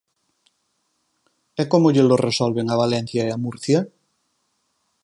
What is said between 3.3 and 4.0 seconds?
a Murcia?